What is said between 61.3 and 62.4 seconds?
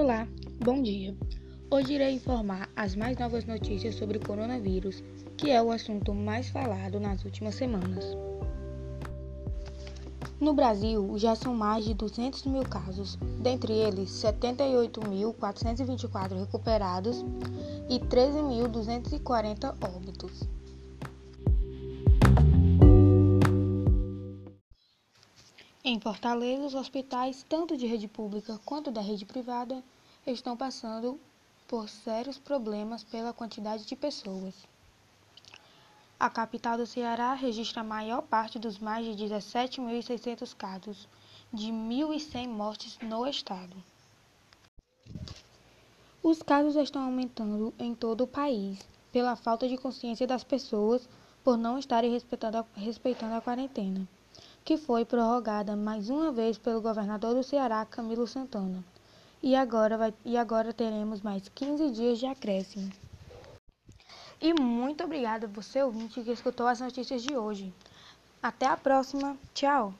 15 dias de